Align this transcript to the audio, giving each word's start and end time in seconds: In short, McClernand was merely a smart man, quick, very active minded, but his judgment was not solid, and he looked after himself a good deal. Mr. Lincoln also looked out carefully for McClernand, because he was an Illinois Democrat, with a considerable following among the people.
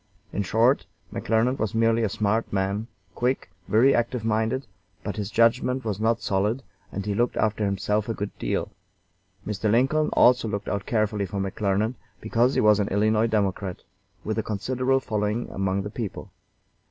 In 0.33 0.41
short, 0.41 0.87
McClernand 1.13 1.59
was 1.59 1.75
merely 1.75 2.01
a 2.01 2.09
smart 2.09 2.51
man, 2.51 2.87
quick, 3.13 3.51
very 3.67 3.93
active 3.93 4.25
minded, 4.25 4.65
but 5.03 5.15
his 5.15 5.29
judgment 5.29 5.85
was 5.85 5.99
not 5.99 6.21
solid, 6.21 6.63
and 6.91 7.05
he 7.05 7.13
looked 7.13 7.37
after 7.37 7.63
himself 7.65 8.09
a 8.09 8.15
good 8.15 8.35
deal. 8.39 8.71
Mr. 9.45 9.69
Lincoln 9.69 10.09
also 10.13 10.47
looked 10.47 10.67
out 10.69 10.87
carefully 10.87 11.27
for 11.27 11.39
McClernand, 11.39 11.93
because 12.19 12.55
he 12.55 12.61
was 12.61 12.79
an 12.79 12.87
Illinois 12.87 13.27
Democrat, 13.27 13.83
with 14.23 14.39
a 14.39 14.43
considerable 14.43 14.99
following 15.01 15.47
among 15.51 15.83
the 15.83 15.91
people. 15.91 16.31